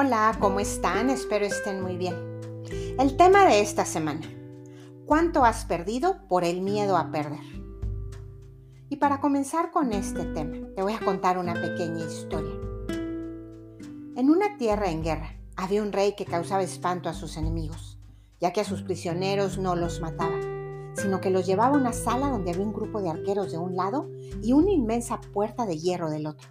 Hola, 0.00 0.36
¿cómo 0.38 0.60
están? 0.60 1.10
Espero 1.10 1.44
estén 1.44 1.82
muy 1.82 1.96
bien. 1.96 2.14
El 3.00 3.16
tema 3.16 3.44
de 3.46 3.60
esta 3.60 3.84
semana. 3.84 4.20
¿Cuánto 5.06 5.44
has 5.44 5.64
perdido 5.64 6.18
por 6.28 6.44
el 6.44 6.60
miedo 6.60 6.96
a 6.96 7.10
perder? 7.10 7.42
Y 8.90 8.98
para 8.98 9.18
comenzar 9.20 9.72
con 9.72 9.92
este 9.92 10.24
tema, 10.26 10.68
te 10.76 10.82
voy 10.82 10.92
a 10.92 11.04
contar 11.04 11.36
una 11.36 11.54
pequeña 11.54 12.04
historia. 12.04 12.54
En 14.14 14.30
una 14.30 14.56
tierra 14.56 14.88
en 14.88 15.02
guerra 15.02 15.34
había 15.56 15.82
un 15.82 15.90
rey 15.90 16.14
que 16.14 16.26
causaba 16.26 16.62
espanto 16.62 17.08
a 17.08 17.12
sus 17.12 17.36
enemigos, 17.36 17.98
ya 18.38 18.52
que 18.52 18.60
a 18.60 18.64
sus 18.64 18.82
prisioneros 18.82 19.58
no 19.58 19.74
los 19.74 20.00
mataba, 20.00 20.38
sino 20.94 21.20
que 21.20 21.30
los 21.30 21.44
llevaba 21.44 21.74
a 21.74 21.80
una 21.80 21.92
sala 21.92 22.28
donde 22.28 22.52
había 22.52 22.64
un 22.64 22.72
grupo 22.72 23.02
de 23.02 23.10
arqueros 23.10 23.50
de 23.50 23.58
un 23.58 23.74
lado 23.74 24.08
y 24.44 24.52
una 24.52 24.70
inmensa 24.70 25.20
puerta 25.20 25.66
de 25.66 25.76
hierro 25.76 26.08
del 26.08 26.28
otro 26.28 26.48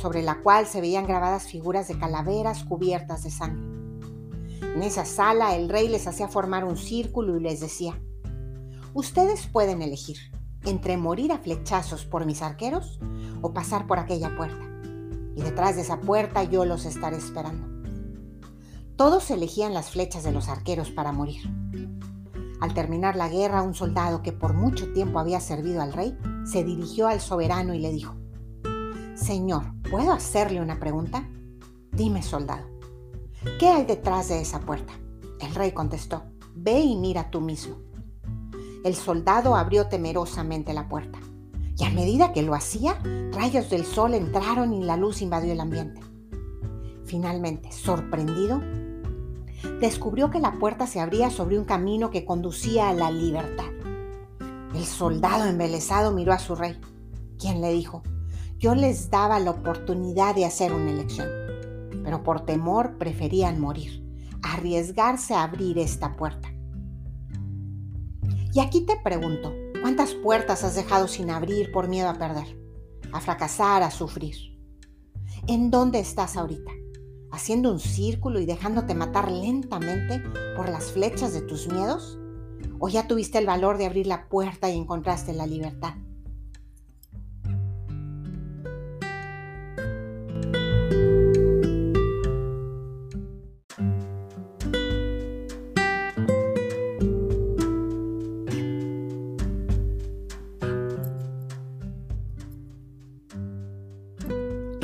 sobre 0.00 0.22
la 0.22 0.40
cual 0.42 0.66
se 0.66 0.80
veían 0.80 1.06
grabadas 1.06 1.46
figuras 1.46 1.88
de 1.88 1.98
calaveras 1.98 2.64
cubiertas 2.64 3.24
de 3.24 3.30
sangre. 3.30 3.66
En 4.74 4.82
esa 4.82 5.04
sala 5.04 5.56
el 5.56 5.68
rey 5.68 5.88
les 5.88 6.06
hacía 6.06 6.28
formar 6.28 6.64
un 6.64 6.76
círculo 6.76 7.36
y 7.36 7.40
les 7.40 7.60
decía, 7.60 8.00
ustedes 8.94 9.46
pueden 9.46 9.82
elegir 9.82 10.18
entre 10.64 10.96
morir 10.96 11.32
a 11.32 11.38
flechazos 11.38 12.04
por 12.04 12.26
mis 12.26 12.42
arqueros 12.42 13.00
o 13.42 13.52
pasar 13.52 13.86
por 13.86 13.98
aquella 13.98 14.36
puerta. 14.36 14.64
Y 15.34 15.42
detrás 15.42 15.76
de 15.76 15.82
esa 15.82 16.00
puerta 16.00 16.42
yo 16.44 16.64
los 16.64 16.84
estaré 16.84 17.16
esperando. 17.16 17.66
Todos 18.96 19.30
elegían 19.30 19.74
las 19.74 19.90
flechas 19.90 20.24
de 20.24 20.32
los 20.32 20.48
arqueros 20.48 20.90
para 20.90 21.12
morir. 21.12 21.42
Al 22.60 22.74
terminar 22.74 23.14
la 23.14 23.28
guerra, 23.28 23.62
un 23.62 23.74
soldado 23.74 24.22
que 24.22 24.32
por 24.32 24.54
mucho 24.54 24.92
tiempo 24.92 25.20
había 25.20 25.38
servido 25.38 25.80
al 25.80 25.92
rey 25.92 26.18
se 26.44 26.64
dirigió 26.64 27.06
al 27.06 27.20
soberano 27.20 27.74
y 27.74 27.78
le 27.78 27.92
dijo, 27.92 28.16
Señor, 29.20 29.64
¿puedo 29.90 30.12
hacerle 30.12 30.60
una 30.60 30.78
pregunta? 30.78 31.28
Dime, 31.90 32.22
soldado, 32.22 32.66
¿qué 33.58 33.66
hay 33.68 33.84
detrás 33.84 34.28
de 34.28 34.40
esa 34.40 34.60
puerta? 34.60 34.92
El 35.40 35.54
rey 35.54 35.72
contestó, 35.72 36.22
ve 36.54 36.78
y 36.80 36.96
mira 36.96 37.28
tú 37.28 37.40
mismo. 37.40 37.76
El 38.84 38.94
soldado 38.94 39.56
abrió 39.56 39.88
temerosamente 39.88 40.72
la 40.72 40.88
puerta, 40.88 41.18
y 41.76 41.84
a 41.84 41.90
medida 41.90 42.32
que 42.32 42.42
lo 42.42 42.54
hacía, 42.54 43.00
rayos 43.32 43.68
del 43.70 43.84
sol 43.84 44.14
entraron 44.14 44.72
y 44.72 44.84
la 44.84 44.96
luz 44.96 45.20
invadió 45.20 45.52
el 45.52 45.60
ambiente. 45.60 46.00
Finalmente, 47.04 47.72
sorprendido, 47.72 48.62
descubrió 49.80 50.30
que 50.30 50.38
la 50.38 50.52
puerta 50.60 50.86
se 50.86 51.00
abría 51.00 51.30
sobre 51.30 51.58
un 51.58 51.64
camino 51.64 52.10
que 52.10 52.24
conducía 52.24 52.88
a 52.88 52.94
la 52.94 53.10
libertad. 53.10 53.66
El 54.74 54.84
soldado 54.84 55.44
embelesado 55.46 56.12
miró 56.12 56.32
a 56.32 56.38
su 56.38 56.54
rey, 56.54 56.78
quien 57.36 57.60
le 57.60 57.72
dijo, 57.72 58.04
yo 58.58 58.74
les 58.74 59.08
daba 59.08 59.38
la 59.38 59.52
oportunidad 59.52 60.34
de 60.34 60.44
hacer 60.44 60.72
una 60.72 60.90
elección, 60.90 61.28
pero 62.02 62.24
por 62.24 62.44
temor 62.44 62.98
preferían 62.98 63.60
morir, 63.60 64.04
arriesgarse 64.42 65.34
a 65.34 65.44
abrir 65.44 65.78
esta 65.78 66.16
puerta. 66.16 66.52
Y 68.52 68.60
aquí 68.60 68.80
te 68.80 68.96
pregunto, 68.96 69.54
¿cuántas 69.80 70.14
puertas 70.14 70.64
has 70.64 70.74
dejado 70.74 71.06
sin 71.06 71.30
abrir 71.30 71.70
por 71.70 71.86
miedo 71.86 72.08
a 72.08 72.14
perder, 72.14 72.58
a 73.12 73.20
fracasar, 73.20 73.84
a 73.84 73.92
sufrir? 73.92 74.34
¿En 75.46 75.70
dónde 75.70 76.00
estás 76.00 76.36
ahorita? 76.36 76.72
¿Haciendo 77.30 77.70
un 77.70 77.78
círculo 77.78 78.40
y 78.40 78.46
dejándote 78.46 78.94
matar 78.94 79.30
lentamente 79.30 80.20
por 80.56 80.68
las 80.68 80.90
flechas 80.90 81.32
de 81.32 81.42
tus 81.42 81.68
miedos? 81.68 82.18
¿O 82.80 82.88
ya 82.88 83.06
tuviste 83.06 83.38
el 83.38 83.46
valor 83.46 83.78
de 83.78 83.86
abrir 83.86 84.08
la 84.08 84.28
puerta 84.28 84.68
y 84.68 84.76
encontraste 84.76 85.32
la 85.32 85.46
libertad? 85.46 85.94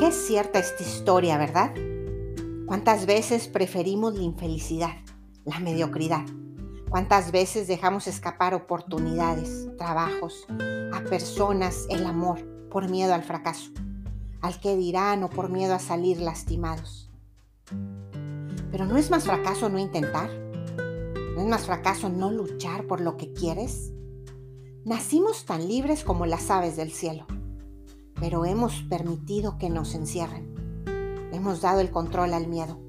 Qué 0.05 0.11
cierta 0.11 0.59
esta 0.59 0.83
historia, 0.83 1.35
¿verdad? 1.39 1.73
¿Cuántas 2.67 3.07
veces 3.07 3.47
preferimos 3.47 4.15
la 4.15 4.21
infelicidad, 4.21 4.97
la 5.45 5.59
mediocridad? 5.59 6.23
¿Cuántas 6.91 7.31
veces 7.31 7.67
dejamos 7.67 8.05
escapar 8.05 8.53
oportunidades, 8.53 9.67
trabajos, 9.79 10.45
a 10.93 11.01
personas, 11.09 11.87
el 11.89 12.05
amor, 12.05 12.37
por 12.69 12.87
miedo 12.87 13.15
al 13.15 13.23
fracaso, 13.23 13.71
al 14.41 14.59
que 14.59 14.77
dirán 14.77 15.23
o 15.23 15.31
por 15.31 15.49
miedo 15.49 15.73
a 15.73 15.79
salir 15.79 16.21
lastimados? 16.21 17.09
Pero 18.71 18.85
¿no 18.85 18.97
es 18.97 19.09
más 19.09 19.23
fracaso 19.23 19.69
no 19.69 19.79
intentar? 19.79 20.29
¿No 20.29 21.41
es 21.41 21.47
más 21.47 21.65
fracaso 21.65 22.09
no 22.09 22.29
luchar 22.31 22.85
por 22.85 23.01
lo 23.01 23.17
que 23.17 23.33
quieres? 23.33 23.91
Nacimos 24.83 25.45
tan 25.45 25.67
libres 25.67 26.03
como 26.03 26.27
las 26.27 26.51
aves 26.51 26.75
del 26.77 26.91
cielo 26.91 27.25
pero 28.19 28.45
hemos 28.45 28.81
permitido 28.83 29.57
que 29.57 29.69
nos 29.69 29.93
encierren. 29.93 30.53
Hemos 31.31 31.61
dado 31.61 31.81
el 31.81 31.91
control 31.91 32.33
al 32.33 32.47
miedo 32.47 32.79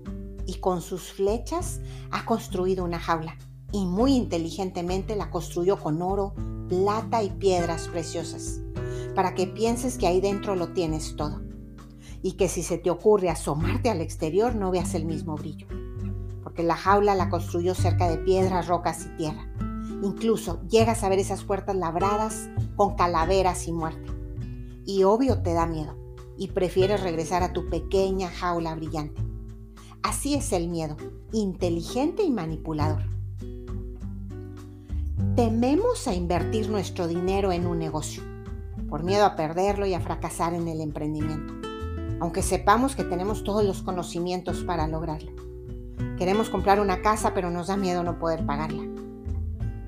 y 0.46 0.60
con 0.60 0.80
sus 0.80 1.12
flechas 1.12 1.80
ha 2.10 2.24
construido 2.24 2.84
una 2.84 3.00
jaula 3.00 3.36
y 3.72 3.84
muy 3.84 4.14
inteligentemente 4.14 5.16
la 5.16 5.30
construyó 5.30 5.78
con 5.78 6.00
oro, 6.00 6.34
plata 6.68 7.22
y 7.22 7.30
piedras 7.30 7.88
preciosas, 7.88 8.60
para 9.14 9.34
que 9.34 9.46
pienses 9.46 9.98
que 9.98 10.06
ahí 10.06 10.20
dentro 10.20 10.54
lo 10.54 10.68
tienes 10.68 11.16
todo 11.16 11.42
y 12.22 12.32
que 12.32 12.48
si 12.48 12.62
se 12.62 12.78
te 12.78 12.90
ocurre 12.90 13.28
asomarte 13.28 13.90
al 13.90 14.00
exterior 14.00 14.54
no 14.54 14.70
veas 14.70 14.94
el 14.94 15.04
mismo 15.04 15.36
brillo, 15.36 15.66
porque 16.42 16.62
la 16.62 16.76
jaula 16.76 17.14
la 17.14 17.28
construyó 17.28 17.74
cerca 17.74 18.08
de 18.08 18.18
piedras, 18.18 18.68
rocas 18.68 19.06
y 19.06 19.16
tierra. 19.16 19.52
Incluso 20.02 20.60
llegas 20.68 21.02
a 21.02 21.08
ver 21.08 21.18
esas 21.18 21.44
puertas 21.44 21.74
labradas 21.74 22.48
con 22.76 22.94
calaveras 22.94 23.66
y 23.66 23.72
muerte 23.72 24.15
y 24.86 25.02
obvio 25.02 25.42
te 25.42 25.52
da 25.52 25.66
miedo 25.66 25.96
y 26.38 26.48
prefieres 26.48 27.02
regresar 27.02 27.42
a 27.42 27.52
tu 27.52 27.68
pequeña 27.68 28.30
jaula 28.30 28.74
brillante. 28.74 29.22
Así 30.02 30.34
es 30.34 30.52
el 30.52 30.68
miedo, 30.68 30.96
inteligente 31.32 32.22
y 32.22 32.30
manipulador. 32.30 33.02
Tememos 35.34 36.06
a 36.06 36.14
invertir 36.14 36.70
nuestro 36.70 37.08
dinero 37.08 37.52
en 37.52 37.66
un 37.66 37.78
negocio, 37.78 38.22
por 38.88 39.02
miedo 39.02 39.24
a 39.24 39.36
perderlo 39.36 39.84
y 39.86 39.94
a 39.94 40.00
fracasar 40.00 40.54
en 40.54 40.68
el 40.68 40.80
emprendimiento, 40.80 41.52
aunque 42.20 42.42
sepamos 42.42 42.94
que 42.94 43.04
tenemos 43.04 43.44
todos 43.44 43.64
los 43.64 43.82
conocimientos 43.82 44.62
para 44.64 44.86
lograrlo. 44.86 45.32
Queremos 46.16 46.48
comprar 46.48 46.80
una 46.80 47.02
casa, 47.02 47.34
pero 47.34 47.50
nos 47.50 47.66
da 47.66 47.76
miedo 47.76 48.02
no 48.02 48.18
poder 48.18 48.46
pagarla. 48.46 48.84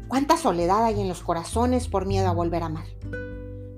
¿Cuánta 0.08 0.36
soledad 0.36 0.84
hay 0.84 1.00
en 1.00 1.08
los 1.08 1.22
corazones 1.22 1.88
por 1.88 2.06
miedo 2.06 2.28
a 2.28 2.32
volver 2.32 2.62
a 2.62 2.66
amar? 2.66 2.86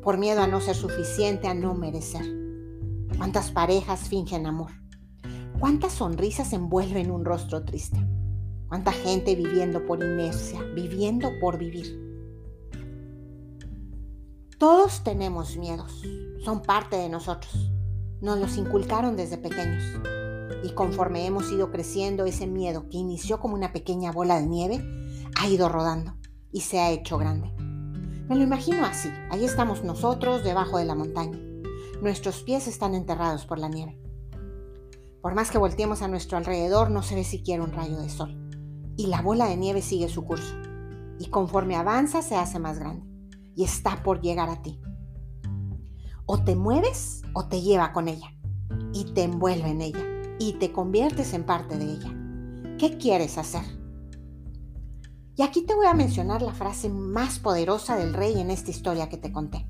Por 0.03 0.19
miedo 0.19 0.41
a 0.41 0.47
no 0.47 0.61
ser 0.61 0.77
suficiente, 0.77 1.49
a 1.49 1.55
no 1.55 1.75
merecer. 1.75 2.25
¿Cuántas 3.17 3.51
parejas 3.51 4.09
fingen 4.09 4.47
amor? 4.47 4.71
¿Cuántas 5.59 5.93
sonrisas 5.93 6.53
envuelven 6.53 7.11
un 7.11 7.25
rostro 7.25 7.65
triste? 7.65 7.99
¿Cuánta 8.69 8.93
gente 8.93 9.35
viviendo 9.35 9.85
por 9.85 10.03
inercia, 10.03 10.63
viviendo 10.75 11.29
por 11.41 11.59
vivir? 11.59 12.11
Todos 14.59 15.05
tenemos 15.05 15.57
miedos, 15.57 16.03
son 16.45 16.63
parte 16.63 16.97
de 16.97 17.09
nosotros. 17.09 17.73
Nos 18.21 18.39
los 18.39 18.57
inculcaron 18.57 19.17
desde 19.17 19.39
pequeños. 19.39 19.83
Y 20.63 20.73
conforme 20.75 21.27
hemos 21.27 21.51
ido 21.51 21.71
creciendo, 21.71 22.25
ese 22.27 22.47
miedo 22.47 22.89
que 22.89 22.99
inició 22.99 23.41
como 23.41 23.55
una 23.55 23.73
pequeña 23.73 24.13
bola 24.13 24.39
de 24.39 24.47
nieve 24.47 24.85
ha 25.37 25.49
ido 25.49 25.69
rodando 25.69 26.15
y 26.53 26.61
se 26.61 26.81
ha 26.81 26.91
hecho 26.91 27.19
grande. 27.19 27.60
Me 28.31 28.37
lo 28.37 28.45
imagino 28.45 28.87
así. 28.87 29.11
Ahí 29.33 29.45
estamos 29.45 29.83
nosotros 29.83 30.45
debajo 30.45 30.79
de 30.79 30.85
la 30.85 30.95
montaña. 30.95 31.37
Nuestros 32.01 32.45
pies 32.45 32.69
están 32.69 32.95
enterrados 32.95 33.45
por 33.45 33.59
la 33.59 33.69
nieve. 33.69 33.99
Por 35.21 35.35
más 35.35 35.51
que 35.51 35.59
volteemos 35.59 36.01
a 36.01 36.07
nuestro 36.07 36.39
alrededor, 36.39 36.93
no 36.93 37.03
se 37.03 37.17
ve 37.17 37.25
siquiera 37.25 37.65
un 37.65 37.73
rayo 37.73 37.99
de 37.99 38.09
sol. 38.09 38.49
Y 38.97 39.09
la 39.09 39.21
bola 39.21 39.47
de 39.47 39.57
nieve 39.57 39.83
sigue 39.83 40.09
su 40.09 40.25
curso. 40.25 40.55
Y 41.19 41.27
conforme 41.27 41.75
avanza, 41.75 42.23
se 42.23 42.37
hace 42.37 42.61
más 42.61 42.79
grande. 42.79 43.05
Y 43.57 43.65
está 43.65 44.01
por 44.05 44.21
llegar 44.21 44.49
a 44.49 44.63
ti. 44.63 44.81
O 46.25 46.39
te 46.45 46.55
mueves 46.55 47.23
o 47.35 47.49
te 47.49 47.63
lleva 47.63 47.93
con 47.93 48.07
ella. 48.07 48.33
Y 48.93 49.07
te 49.07 49.25
envuelve 49.25 49.71
en 49.71 49.81
ella. 49.81 50.07
Y 50.39 50.53
te 50.53 50.71
conviertes 50.71 51.35
en 51.35 51.43
parte 51.43 51.77
de 51.77 51.95
ella. 51.95 52.77
¿Qué 52.79 52.97
quieres 52.97 53.39
hacer? 53.39 53.80
Y 55.41 55.43
aquí 55.43 55.63
te 55.63 55.75
voy 55.75 55.87
a 55.87 55.95
mencionar 55.95 56.43
la 56.43 56.53
frase 56.53 56.91
más 56.91 57.39
poderosa 57.39 57.97
del 57.97 58.13
rey 58.13 58.39
en 58.39 58.51
esta 58.51 58.71
historia 58.71 59.09
que 59.09 59.17
te 59.17 59.33
conté. 59.33 59.67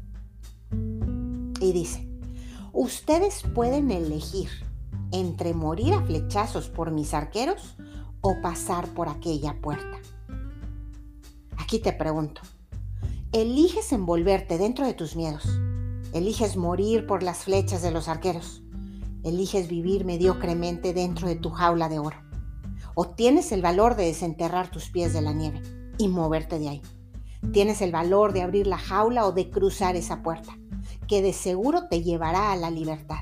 Y 1.61 1.71
dice, 1.71 2.09
ustedes 2.73 3.45
pueden 3.55 3.93
elegir 3.93 4.51
entre 5.13 5.55
morir 5.55 5.95
a 5.95 6.03
flechazos 6.03 6.69
por 6.69 6.91
mis 6.91 7.15
arqueros 7.15 7.77
o 8.21 8.41
pasar 8.43 8.89
por 8.95 9.09
aquella 9.09 9.61
puerta. 9.61 10.01
Aquí 11.57 11.79
te 11.79 11.93
pregunto, 11.93 12.41
¿eliges 13.31 13.93
envolverte 13.93 14.59
dentro 14.59 14.85
de 14.85 14.95
tus 14.95 15.15
miedos? 15.15 15.49
¿Eliges 16.13 16.57
morir 16.57 17.07
por 17.07 17.23
las 17.23 17.45
flechas 17.45 17.81
de 17.81 17.93
los 17.93 18.09
arqueros? 18.09 18.61
eliges 19.23 19.69
vivir 19.69 20.05
mediocremente 20.05 20.95
dentro 20.95 21.29
de 21.29 21.37
tu 21.37 21.51
jaula 21.51 21.89
de 21.89 22.01
oro. 22.01 22.30
O 23.03 23.09
tienes 23.09 23.51
el 23.51 23.63
valor 23.63 23.97
de 23.97 24.05
desenterrar 24.05 24.71
tus 24.71 24.91
pies 24.91 25.15
de 25.15 25.23
la 25.23 25.33
nieve 25.33 25.63
y 25.97 26.09
moverte 26.09 26.59
de 26.59 26.69
ahí. 26.69 26.83
Tienes 27.51 27.81
el 27.81 27.93
valor 27.93 28.35
de 28.35 28.43
abrir 28.43 28.67
la 28.67 28.77
jaula 28.77 29.27
o 29.27 29.33
de 29.33 29.49
cruzar 29.49 29.97
esa 29.97 30.23
puerta, 30.23 30.59
que 31.09 31.23
de 31.23 31.33
seguro 31.33 31.89
te 31.89 32.03
llevará 32.03 32.53
a 32.53 32.57
la 32.57 32.71
libertad. 32.71 33.21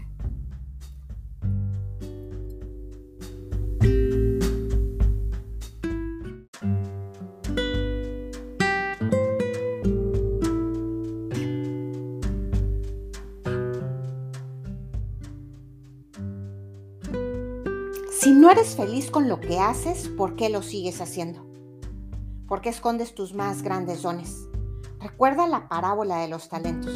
Si 18.20 18.32
no 18.32 18.50
eres 18.50 18.74
feliz 18.74 19.12
con 19.12 19.28
lo 19.28 19.38
que 19.38 19.60
haces, 19.60 20.08
¿por 20.08 20.34
qué 20.34 20.48
lo 20.48 20.60
sigues 20.60 21.00
haciendo? 21.00 21.46
¿Por 22.48 22.60
qué 22.60 22.68
escondes 22.68 23.14
tus 23.14 23.32
más 23.32 23.62
grandes 23.62 24.02
dones? 24.02 24.48
Recuerda 24.98 25.46
la 25.46 25.68
parábola 25.68 26.18
de 26.18 26.26
los 26.26 26.48
talentos. 26.48 26.92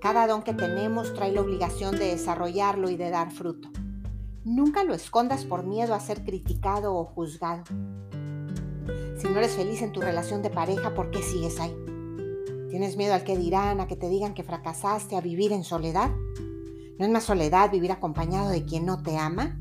Cada 0.00 0.26
don 0.26 0.42
que 0.42 0.52
tenemos 0.52 1.14
trae 1.14 1.30
la 1.30 1.42
obligación 1.42 1.96
de 1.96 2.06
desarrollarlo 2.06 2.90
y 2.90 2.96
de 2.96 3.10
dar 3.10 3.30
fruto. 3.30 3.68
Nunca 4.42 4.82
lo 4.82 4.92
escondas 4.92 5.44
por 5.44 5.64
miedo 5.64 5.94
a 5.94 6.00
ser 6.00 6.24
criticado 6.24 6.96
o 6.96 7.04
juzgado. 7.04 7.62
Si 9.18 9.28
no 9.28 9.38
eres 9.38 9.54
feliz 9.54 9.82
en 9.82 9.92
tu 9.92 10.00
relación 10.00 10.42
de 10.42 10.50
pareja, 10.50 10.94
¿por 10.94 11.12
qué 11.12 11.22
sigues 11.22 11.60
ahí? 11.60 11.76
¿Tienes 12.70 12.96
miedo 12.96 13.14
al 13.14 13.22
que 13.22 13.38
dirán, 13.38 13.80
a 13.80 13.86
que 13.86 13.94
te 13.94 14.08
digan 14.08 14.34
que 14.34 14.42
fracasaste, 14.42 15.14
a 15.14 15.20
vivir 15.20 15.52
en 15.52 15.62
soledad? 15.62 16.10
¿No 16.98 17.06
es 17.06 17.10
más 17.12 17.22
soledad 17.22 17.70
vivir 17.70 17.92
acompañado 17.92 18.50
de 18.50 18.64
quien 18.64 18.84
no 18.84 19.00
te 19.00 19.16
ama? 19.16 19.60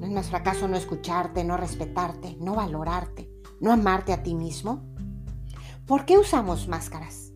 ¿No 0.00 0.06
es 0.06 0.12
más 0.12 0.30
fracaso 0.30 0.66
no 0.66 0.78
escucharte, 0.78 1.44
no 1.44 1.58
respetarte, 1.58 2.38
no 2.40 2.54
valorarte, 2.54 3.30
no 3.60 3.70
amarte 3.70 4.14
a 4.14 4.22
ti 4.22 4.34
mismo? 4.34 4.82
¿Por 5.86 6.06
qué 6.06 6.16
usamos 6.16 6.68
máscaras? 6.68 7.32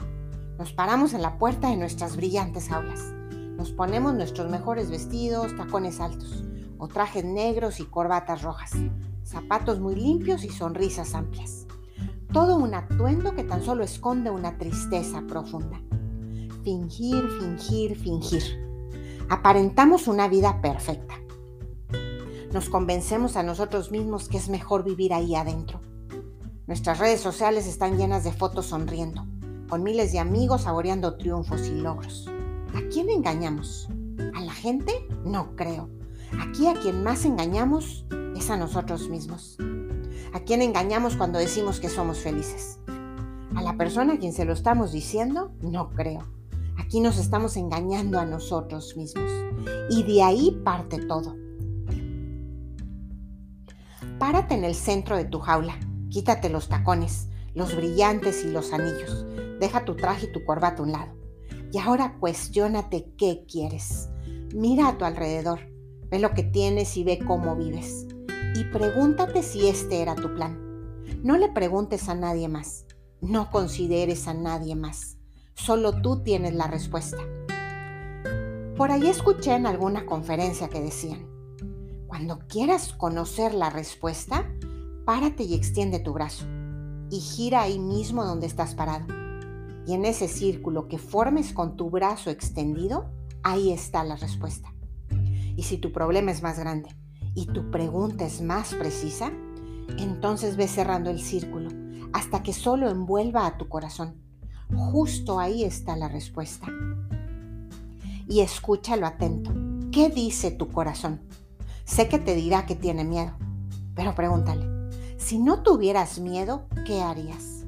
Nos 0.58 0.72
paramos 0.72 1.12
en 1.12 1.20
la 1.20 1.36
puerta 1.36 1.68
de 1.68 1.76
nuestras 1.76 2.16
brillantes 2.16 2.72
aulas. 2.72 3.12
Nos 3.58 3.70
ponemos 3.70 4.14
nuestros 4.14 4.50
mejores 4.50 4.90
vestidos, 4.90 5.54
tacones 5.54 6.00
altos, 6.00 6.42
o 6.78 6.88
trajes 6.88 7.22
negros 7.22 7.80
y 7.80 7.84
corbatas 7.84 8.40
rojas, 8.40 8.72
zapatos 9.24 9.78
muy 9.78 9.94
limpios 9.94 10.42
y 10.42 10.48
sonrisas 10.48 11.14
amplias. 11.14 11.66
Todo 12.32 12.56
un 12.56 12.72
atuendo 12.72 13.34
que 13.34 13.44
tan 13.44 13.62
solo 13.62 13.84
esconde 13.84 14.30
una 14.30 14.56
tristeza 14.56 15.22
profunda. 15.28 15.82
Fingir, 16.62 17.28
fingir, 17.38 17.94
fingir. 17.94 18.42
Aparentamos 19.28 20.08
una 20.08 20.28
vida 20.28 20.62
perfecta 20.62 21.23
nos 22.54 22.68
convencemos 22.68 23.36
a 23.36 23.42
nosotros 23.42 23.90
mismos 23.90 24.28
que 24.28 24.36
es 24.36 24.48
mejor 24.48 24.84
vivir 24.84 25.12
ahí 25.12 25.34
adentro. 25.34 25.80
Nuestras 26.68 27.00
redes 27.00 27.20
sociales 27.20 27.66
están 27.66 27.98
llenas 27.98 28.22
de 28.22 28.32
fotos 28.32 28.66
sonriendo, 28.66 29.26
con 29.68 29.82
miles 29.82 30.12
de 30.12 30.20
amigos 30.20 30.62
saboreando 30.62 31.16
triunfos 31.16 31.66
y 31.66 31.72
logros. 31.72 32.30
¿A 32.72 32.80
quién 32.92 33.10
engañamos? 33.10 33.88
¿A 34.36 34.40
la 34.40 34.52
gente? 34.52 34.92
No 35.24 35.56
creo. 35.56 35.90
Aquí 36.40 36.68
a 36.68 36.74
quien 36.74 37.02
más 37.02 37.24
engañamos 37.24 38.06
es 38.36 38.48
a 38.50 38.56
nosotros 38.56 39.08
mismos. 39.08 39.58
¿A 40.32 40.38
quién 40.38 40.62
engañamos 40.62 41.16
cuando 41.16 41.40
decimos 41.40 41.80
que 41.80 41.88
somos 41.88 42.18
felices? 42.18 42.78
¿A 43.56 43.62
la 43.62 43.76
persona 43.76 44.12
a 44.12 44.18
quien 44.18 44.32
se 44.32 44.44
lo 44.44 44.52
estamos 44.52 44.92
diciendo? 44.92 45.50
No 45.60 45.90
creo. 45.90 46.22
Aquí 46.78 47.00
nos 47.00 47.18
estamos 47.18 47.56
engañando 47.56 48.20
a 48.20 48.24
nosotros 48.24 48.96
mismos. 48.96 49.28
Y 49.90 50.04
de 50.04 50.22
ahí 50.22 50.60
parte 50.64 51.04
todo. 51.04 51.34
Párate 54.24 54.54
en 54.54 54.64
el 54.64 54.74
centro 54.74 55.18
de 55.18 55.26
tu 55.26 55.38
jaula, 55.38 55.78
quítate 56.08 56.48
los 56.48 56.70
tacones, 56.70 57.28
los 57.52 57.76
brillantes 57.76 58.42
y 58.42 58.48
los 58.48 58.72
anillos, 58.72 59.26
deja 59.60 59.84
tu 59.84 59.96
traje 59.96 60.24
y 60.24 60.32
tu 60.32 60.46
corbata 60.46 60.80
a 60.80 60.82
un 60.86 60.92
lado. 60.92 61.12
Y 61.70 61.76
ahora 61.76 62.16
cuestiónate 62.18 63.12
qué 63.18 63.44
quieres. 63.46 64.08
Mira 64.54 64.88
a 64.88 64.96
tu 64.96 65.04
alrededor, 65.04 65.60
ve 66.08 66.20
lo 66.20 66.32
que 66.32 66.42
tienes 66.42 66.96
y 66.96 67.04
ve 67.04 67.18
cómo 67.18 67.54
vives. 67.54 68.06
Y 68.54 68.64
pregúntate 68.64 69.42
si 69.42 69.68
este 69.68 70.00
era 70.00 70.14
tu 70.14 70.34
plan. 70.34 70.58
No 71.22 71.36
le 71.36 71.50
preguntes 71.50 72.08
a 72.08 72.14
nadie 72.14 72.48
más, 72.48 72.86
no 73.20 73.50
consideres 73.50 74.26
a 74.26 74.32
nadie 74.32 74.74
más. 74.74 75.18
Solo 75.52 76.00
tú 76.00 76.22
tienes 76.22 76.54
la 76.54 76.66
respuesta. 76.66 77.18
Por 78.74 78.90
ahí 78.90 79.06
escuché 79.06 79.52
en 79.52 79.66
alguna 79.66 80.06
conferencia 80.06 80.70
que 80.70 80.80
decían, 80.80 81.33
cuando 82.14 82.38
quieras 82.46 82.92
conocer 82.92 83.54
la 83.54 83.70
respuesta, 83.70 84.48
párate 85.04 85.42
y 85.42 85.54
extiende 85.54 85.98
tu 85.98 86.12
brazo 86.12 86.44
y 87.10 87.18
gira 87.18 87.62
ahí 87.62 87.80
mismo 87.80 88.24
donde 88.24 88.46
estás 88.46 88.76
parado. 88.76 89.04
Y 89.84 89.94
en 89.94 90.04
ese 90.04 90.28
círculo 90.28 90.86
que 90.86 90.98
formes 90.98 91.52
con 91.52 91.76
tu 91.76 91.90
brazo 91.90 92.30
extendido, 92.30 93.10
ahí 93.42 93.72
está 93.72 94.04
la 94.04 94.14
respuesta. 94.14 94.72
Y 95.56 95.64
si 95.64 95.76
tu 95.76 95.90
problema 95.90 96.30
es 96.30 96.40
más 96.40 96.56
grande 96.56 96.88
y 97.34 97.46
tu 97.46 97.72
pregunta 97.72 98.24
es 98.24 98.40
más 98.40 98.74
precisa, 98.74 99.32
entonces 99.98 100.56
ve 100.56 100.68
cerrando 100.68 101.10
el 101.10 101.20
círculo 101.20 101.70
hasta 102.12 102.44
que 102.44 102.52
solo 102.52 102.88
envuelva 102.88 103.44
a 103.44 103.58
tu 103.58 103.68
corazón. 103.68 104.22
Justo 104.72 105.40
ahí 105.40 105.64
está 105.64 105.96
la 105.96 106.08
respuesta. 106.08 106.68
Y 108.28 108.38
escúchalo 108.38 109.04
atento. 109.04 109.52
¿Qué 109.90 110.10
dice 110.10 110.52
tu 110.52 110.68
corazón? 110.68 111.20
Sé 111.84 112.08
que 112.08 112.18
te 112.18 112.34
dirá 112.34 112.64
que 112.64 112.74
tiene 112.74 113.04
miedo, 113.04 113.32
pero 113.94 114.14
pregúntale, 114.14 114.66
si 115.18 115.38
no 115.38 115.62
tuvieras 115.62 116.18
miedo, 116.18 116.66
¿qué 116.86 117.02
harías? 117.02 117.66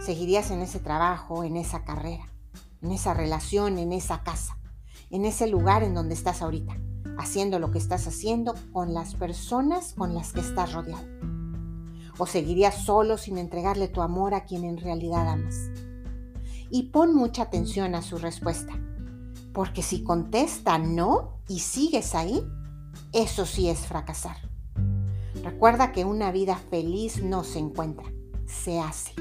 ¿Seguirías 0.00 0.50
en 0.50 0.60
ese 0.60 0.80
trabajo, 0.80 1.44
en 1.44 1.56
esa 1.56 1.82
carrera, 1.82 2.30
en 2.82 2.92
esa 2.92 3.14
relación, 3.14 3.78
en 3.78 3.92
esa 3.92 4.22
casa, 4.22 4.58
en 5.10 5.24
ese 5.24 5.46
lugar 5.46 5.82
en 5.82 5.94
donde 5.94 6.14
estás 6.14 6.42
ahorita, 6.42 6.76
haciendo 7.16 7.58
lo 7.58 7.70
que 7.70 7.78
estás 7.78 8.06
haciendo 8.06 8.54
con 8.72 8.92
las 8.92 9.14
personas 9.14 9.94
con 9.94 10.14
las 10.14 10.34
que 10.34 10.40
estás 10.40 10.74
rodeado? 10.74 11.08
¿O 12.18 12.26
seguirías 12.26 12.84
solo 12.84 13.16
sin 13.16 13.38
entregarle 13.38 13.88
tu 13.88 14.02
amor 14.02 14.34
a 14.34 14.44
quien 14.44 14.64
en 14.64 14.76
realidad 14.76 15.26
amas? 15.26 15.70
Y 16.68 16.90
pon 16.90 17.14
mucha 17.14 17.44
atención 17.44 17.94
a 17.94 18.02
su 18.02 18.18
respuesta, 18.18 18.78
porque 19.54 19.82
si 19.82 20.04
contesta 20.04 20.76
no 20.76 21.40
y 21.48 21.60
sigues 21.60 22.14
ahí, 22.14 22.44
eso 23.12 23.46
sí 23.46 23.68
es 23.68 23.80
fracasar. 23.86 24.36
Recuerda 25.42 25.92
que 25.92 26.04
una 26.04 26.30
vida 26.30 26.56
feliz 26.56 27.22
no 27.22 27.44
se 27.44 27.58
encuentra, 27.58 28.12
se 28.46 28.80
hace. 28.80 29.12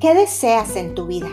¿Qué 0.00 0.14
deseas 0.14 0.76
en 0.76 0.94
tu 0.94 1.06
vida? 1.06 1.30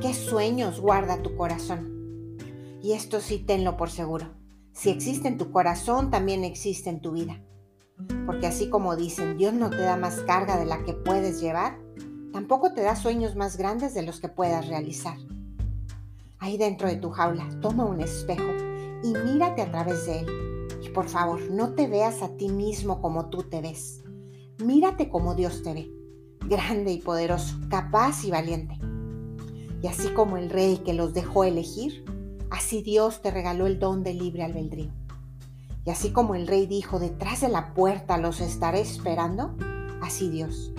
¿Qué 0.00 0.14
sueños 0.14 0.80
guarda 0.80 1.22
tu 1.22 1.36
corazón? 1.36 2.36
Y 2.82 2.92
esto 2.92 3.20
sí 3.20 3.38
tenlo 3.38 3.76
por 3.76 3.88
seguro 3.90 4.43
si 4.74 4.90
existe 4.90 5.28
en 5.28 5.38
tu 5.38 5.52
corazón, 5.52 6.10
también 6.10 6.42
existe 6.42 6.90
en 6.90 7.00
tu 7.00 7.12
vida. 7.12 7.40
Porque 8.26 8.48
así 8.48 8.68
como 8.68 8.96
dicen, 8.96 9.38
Dios 9.38 9.54
no 9.54 9.70
te 9.70 9.78
da 9.78 9.96
más 9.96 10.16
carga 10.22 10.58
de 10.58 10.66
la 10.66 10.82
que 10.82 10.92
puedes 10.92 11.40
llevar, 11.40 11.78
tampoco 12.32 12.72
te 12.72 12.82
da 12.82 12.96
sueños 12.96 13.36
más 13.36 13.56
grandes 13.56 13.94
de 13.94 14.02
los 14.02 14.20
que 14.20 14.28
puedas 14.28 14.66
realizar. 14.66 15.16
Ahí 16.40 16.58
dentro 16.58 16.88
de 16.88 16.96
tu 16.96 17.10
jaula, 17.10 17.48
toma 17.62 17.84
un 17.84 18.00
espejo 18.00 18.50
y 19.04 19.14
mírate 19.14 19.62
a 19.62 19.70
través 19.70 20.06
de 20.06 20.20
él. 20.20 20.68
Y 20.84 20.88
por 20.88 21.08
favor, 21.08 21.40
no 21.52 21.74
te 21.74 21.86
veas 21.86 22.20
a 22.20 22.36
ti 22.36 22.48
mismo 22.48 23.00
como 23.00 23.30
tú 23.30 23.44
te 23.44 23.60
ves. 23.60 24.02
Mírate 24.58 25.08
como 25.08 25.36
Dios 25.36 25.62
te 25.62 25.72
ve, 25.72 25.90
grande 26.48 26.92
y 26.92 26.98
poderoso, 26.98 27.56
capaz 27.70 28.24
y 28.24 28.32
valiente. 28.32 28.74
Y 29.82 29.86
así 29.86 30.08
como 30.08 30.36
el 30.36 30.50
rey 30.50 30.78
que 30.78 30.94
los 30.94 31.14
dejó 31.14 31.44
elegir, 31.44 32.04
Así 32.54 32.82
Dios 32.82 33.20
te 33.20 33.32
regaló 33.32 33.66
el 33.66 33.80
don 33.80 34.04
de 34.04 34.14
libre 34.14 34.44
albedrío. 34.44 34.92
Y 35.84 35.90
así 35.90 36.12
como 36.12 36.36
el 36.36 36.46
rey 36.46 36.66
dijo, 36.66 37.00
detrás 37.00 37.40
de 37.40 37.48
la 37.48 37.74
puerta 37.74 38.16
los 38.16 38.40
estaré 38.40 38.80
esperando, 38.80 39.56
así 40.00 40.30
Dios 40.30 40.72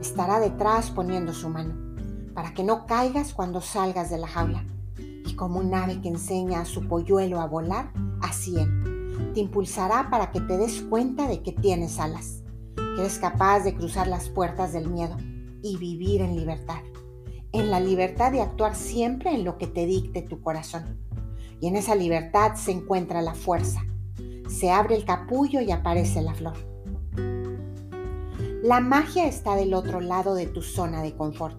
estará 0.00 0.40
detrás 0.40 0.90
poniendo 0.90 1.32
su 1.32 1.48
mano, 1.48 1.94
para 2.34 2.52
que 2.52 2.64
no 2.64 2.84
caigas 2.84 3.32
cuando 3.32 3.60
salgas 3.60 4.10
de 4.10 4.18
la 4.18 4.26
jaula. 4.26 4.64
Y 4.98 5.36
como 5.36 5.60
un 5.60 5.72
ave 5.72 6.00
que 6.00 6.08
enseña 6.08 6.62
a 6.62 6.64
su 6.64 6.88
polluelo 6.88 7.40
a 7.40 7.46
volar, 7.46 7.92
así 8.22 8.56
Él 8.58 9.30
te 9.32 9.38
impulsará 9.38 10.10
para 10.10 10.32
que 10.32 10.40
te 10.40 10.58
des 10.58 10.82
cuenta 10.82 11.28
de 11.28 11.44
que 11.44 11.52
tienes 11.52 12.00
alas, 12.00 12.42
que 12.74 13.02
eres 13.02 13.20
capaz 13.20 13.60
de 13.60 13.76
cruzar 13.76 14.08
las 14.08 14.28
puertas 14.28 14.72
del 14.72 14.90
miedo 14.90 15.16
y 15.62 15.76
vivir 15.76 16.22
en 16.22 16.34
libertad, 16.34 16.82
en 17.52 17.70
la 17.70 17.78
libertad 17.78 18.32
de 18.32 18.40
actuar 18.40 18.74
siempre 18.74 19.32
en 19.32 19.44
lo 19.44 19.58
que 19.58 19.68
te 19.68 19.86
dicte 19.86 20.22
tu 20.22 20.40
corazón 20.40 20.98
Y 21.60 21.68
en 21.68 21.76
esa 21.76 21.94
libertad 21.94 22.54
se 22.54 22.72
encuentra 22.72 23.22
la 23.22 23.34
fuerza. 23.34 23.84
Se 24.48 24.70
abre 24.70 24.96
el 24.96 25.04
capullo 25.04 25.60
y 25.60 25.70
aparece 25.70 26.22
la 26.22 26.34
flor. 26.34 26.56
La 28.62 28.80
magia 28.80 29.26
está 29.26 29.56
del 29.56 29.74
otro 29.74 30.00
lado 30.00 30.34
de 30.34 30.46
tu 30.46 30.62
zona 30.62 31.02
de 31.02 31.14
confort. 31.14 31.56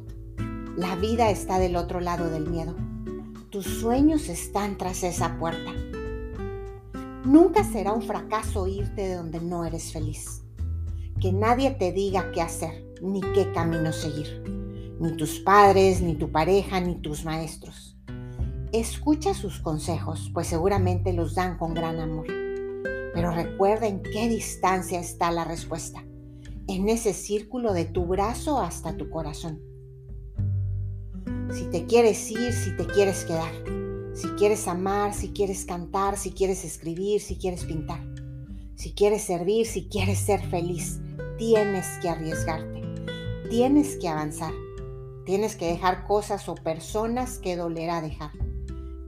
La 0.77 0.95
vida 0.95 1.29
está 1.29 1.59
del 1.59 1.75
otro 1.75 1.99
lado 1.99 2.29
del 2.29 2.49
miedo. 2.49 2.75
Tus 3.49 3.65
sueños 3.65 4.29
están 4.29 4.77
tras 4.77 5.03
esa 5.03 5.37
puerta. 5.37 5.71
Nunca 7.25 7.63
será 7.63 7.93
un 7.93 8.01
fracaso 8.01 8.67
irte 8.67 9.07
de 9.07 9.15
donde 9.15 9.39
no 9.41 9.65
eres 9.65 9.91
feliz. 9.91 10.43
Que 11.19 11.31
nadie 11.31 11.71
te 11.71 11.91
diga 11.91 12.31
qué 12.31 12.41
hacer 12.41 12.91
ni 13.01 13.21
qué 13.21 13.51
camino 13.51 13.91
seguir. 13.91 14.43
Ni 14.99 15.15
tus 15.17 15.39
padres, 15.39 16.01
ni 16.01 16.15
tu 16.15 16.31
pareja, 16.31 16.79
ni 16.79 16.95
tus 16.95 17.25
maestros. 17.25 17.90
Escucha 18.73 19.33
sus 19.33 19.59
consejos, 19.59 20.31
pues 20.33 20.47
seguramente 20.47 21.13
los 21.13 21.35
dan 21.35 21.57
con 21.57 21.73
gran 21.73 21.99
amor. 21.99 22.27
Pero 23.13 23.31
recuerda 23.31 23.87
en 23.87 24.01
qué 24.01 24.29
distancia 24.29 24.99
está 24.99 25.31
la 25.31 25.43
respuesta. 25.43 26.03
En 26.67 26.87
ese 26.89 27.13
círculo 27.13 27.73
de 27.73 27.85
tu 27.85 28.05
brazo 28.05 28.59
hasta 28.59 28.95
tu 28.95 29.09
corazón 29.09 29.71
si 31.53 31.65
te 31.65 31.85
quieres 31.85 32.31
ir, 32.31 32.53
si 32.53 32.75
te 32.77 32.85
quieres 32.85 33.25
quedar, 33.25 33.51
si 34.13 34.27
quieres 34.29 34.67
amar, 34.67 35.13
si 35.13 35.29
quieres 35.29 35.65
cantar, 35.65 36.17
si 36.17 36.31
quieres 36.31 36.63
escribir, 36.63 37.19
si 37.19 37.35
quieres 37.35 37.65
pintar, 37.65 37.99
si 38.75 38.93
quieres 38.93 39.23
servir, 39.23 39.65
si 39.65 39.87
quieres 39.89 40.19
ser 40.19 40.41
feliz, 40.41 40.99
tienes 41.37 41.87
que 42.01 42.09
arriesgarte, 42.09 42.81
tienes 43.49 43.97
que 43.97 44.07
avanzar, 44.07 44.53
tienes 45.25 45.55
que 45.55 45.67
dejar 45.67 46.07
cosas 46.07 46.47
o 46.47 46.55
personas 46.55 47.37
que 47.37 47.57
dolerá 47.57 48.01
dejar. 48.01 48.31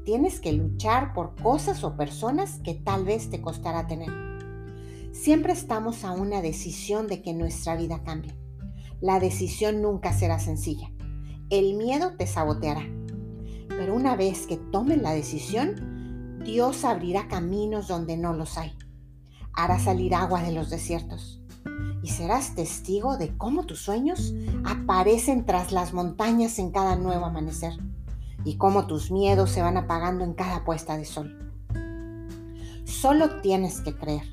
Tienes 0.05 0.39
que 0.39 0.53
luchar 0.53 1.13
por 1.13 1.35
cosas 1.35 1.83
o 1.83 1.95
personas 1.95 2.59
que 2.63 2.73
tal 2.73 3.05
vez 3.05 3.29
te 3.29 3.41
costará 3.41 3.87
tener. 3.87 4.09
Siempre 5.11 5.53
estamos 5.53 6.03
a 6.03 6.11
una 6.11 6.41
decisión 6.41 7.07
de 7.07 7.21
que 7.21 7.33
nuestra 7.33 7.75
vida 7.75 8.03
cambie. 8.03 8.35
La 8.99 9.19
decisión 9.19 9.81
nunca 9.81 10.13
será 10.13 10.39
sencilla 10.39 10.93
el 11.59 11.75
miedo 11.75 12.13
te 12.17 12.25
saboteará. 12.25 12.81
Pero 13.69 13.95
una 13.95 14.15
vez 14.15 14.47
que 14.47 14.57
tomes 14.57 14.99
la 14.99 15.13
decisión, 15.13 16.39
Dios 16.43 16.83
abrirá 16.83 17.27
caminos 17.27 17.87
donde 17.87 18.17
no 18.17 18.33
los 18.33 18.57
hay. 18.57 18.75
Hará 19.53 19.77
salir 19.77 20.15
agua 20.15 20.41
de 20.41 20.51
los 20.51 20.71
desiertos. 20.71 21.41
Y 22.01 22.09
serás 22.09 22.55
testigo 22.55 23.17
de 23.17 23.37
cómo 23.37 23.65
tus 23.65 23.79
sueños 23.81 24.33
aparecen 24.65 25.45
tras 25.45 25.71
las 25.71 25.93
montañas 25.93 26.57
en 26.57 26.71
cada 26.71 26.95
nuevo 26.95 27.25
amanecer. 27.25 27.73
Y 28.45 28.57
cómo 28.57 28.87
tus 28.87 29.11
miedos 29.11 29.51
se 29.51 29.61
van 29.61 29.77
apagando 29.77 30.23
en 30.23 30.33
cada 30.33 30.63
puesta 30.65 30.97
de 30.97 31.05
sol. 31.05 31.53
Solo 32.85 33.41
tienes 33.41 33.81
que 33.81 33.95
creer. 33.95 34.23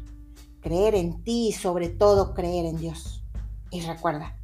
Creer 0.60 0.94
en 0.94 1.22
ti 1.22 1.48
y 1.48 1.52
sobre 1.52 1.88
todo 1.88 2.34
creer 2.34 2.66
en 2.66 2.76
Dios. 2.76 3.24
Y 3.70 3.80
recuerda, 3.82 4.36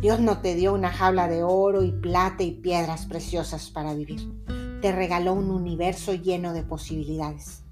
Dios 0.00 0.18
no 0.18 0.38
te 0.38 0.56
dio 0.56 0.74
una 0.74 0.90
jaula 0.90 1.28
de 1.28 1.44
oro 1.44 1.84
y 1.84 1.92
plata 1.92 2.42
y 2.42 2.50
piedras 2.50 3.06
preciosas 3.06 3.70
para 3.70 3.94
vivir. 3.94 4.32
Te 4.80 4.90
regaló 4.90 5.32
un 5.32 5.50
universo 5.50 6.12
lleno 6.12 6.52
de 6.52 6.64
posibilidades. 6.64 7.62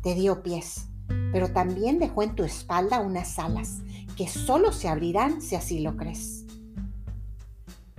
Te 0.00 0.14
dio 0.14 0.42
pies, 0.42 0.88
pero 1.32 1.52
también 1.52 1.98
dejó 1.98 2.22
en 2.22 2.36
tu 2.36 2.44
espalda 2.44 3.00
unas 3.00 3.38
alas 3.38 3.82
que 4.16 4.28
solo 4.28 4.72
se 4.72 4.88
abrirán 4.88 5.42
si 5.42 5.56
así 5.56 5.80
lo 5.80 5.96
crees. 5.96 6.46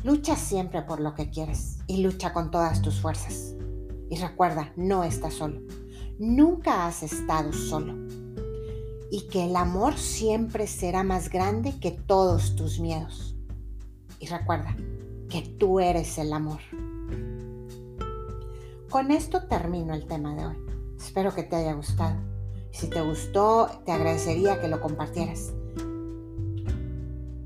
Lucha 0.04 0.36
siempre 0.36 0.82
por 0.82 1.00
lo 1.00 1.14
que 1.14 1.30
quieres 1.30 1.78
y 1.88 2.04
lucha 2.04 2.34
con 2.34 2.52
todas 2.52 2.82
tus 2.82 3.00
fuerzas. 3.00 3.56
Y 4.10 4.18
recuerda, 4.18 4.74
no 4.76 5.06
estás 5.06 5.36
solo. 5.36 5.62
Nunca 6.20 6.86
has 6.86 7.04
estado 7.04 7.54
solo. 7.54 7.96
Y 9.10 9.30
que 9.30 9.46
el 9.46 9.56
amor 9.56 9.98
siempre 9.98 10.68
será 10.68 11.04
más 11.04 11.30
grande 11.30 11.80
que 11.80 11.92
todos 11.92 12.58
tus 12.58 12.82
miedos. 12.82 13.38
Y 14.20 14.28
recuerda 14.28 14.76
que 15.30 15.42
tú 15.42 15.80
eres 15.80 16.18
el 16.18 16.34
amor. 16.34 16.60
Con 18.90 19.10
esto 19.10 19.48
termino 19.48 19.94
el 19.94 20.06
tema 20.06 20.36
de 20.36 20.46
hoy. 20.48 20.56
Espero 20.98 21.34
que 21.34 21.44
te 21.44 21.56
haya 21.56 21.74
gustado. 21.74 22.18
Si 22.72 22.90
te 22.90 23.02
gustó, 23.02 23.70
te 23.86 23.94
agradecería 23.94 24.60
que 24.60 24.68
lo 24.68 24.82
compartieras. 24.82 25.54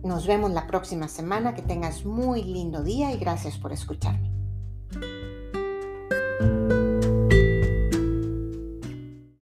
Nos 0.07 0.25
vemos 0.25 0.51
la 0.51 0.65
próxima 0.67 1.09
semana. 1.09 1.53
Que 1.53 1.61
tengas 1.61 2.05
muy 2.05 2.41
lindo 2.41 2.81
día 2.81 3.11
y 3.11 3.17
gracias 3.17 3.57
por 3.57 3.73
escucharme. 3.73 4.31